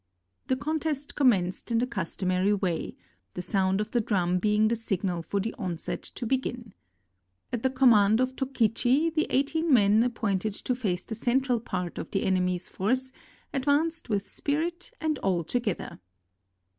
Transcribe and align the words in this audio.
The 0.47 0.55
contest 0.55 1.13
commenced 1.13 1.71
in 1.71 1.77
the 1.77 1.85
customary 1.85 2.55
way, 2.55 2.95
the 3.35 3.41
sound 3.43 3.79
of 3.79 3.91
the 3.91 4.01
drum 4.01 4.39
being 4.39 4.67
the 4.67 4.75
signal 4.75 5.21
for 5.21 5.39
the 5.39 5.53
onset 5.59 6.01
to 6.01 6.25
begin. 6.25 6.73
At 7.53 7.61
the 7.61 7.69
command 7.69 8.19
of 8.19 8.35
Tokichi 8.35 9.13
the 9.13 9.27
eighteen 9.29 9.71
men 9.71 10.01
appointed 10.01 10.55
to 10.55 10.73
face 10.73 11.05
the 11.05 11.13
central 11.13 11.59
part 11.59 11.99
of 11.99 12.09
the 12.09 12.23
enemy's 12.23 12.67
force 12.67 13.11
advanced 13.53 14.09
with 14.09 14.27
spirit 14.27 14.91
and 14.99 15.19
all 15.19 15.43
together. 15.43 15.99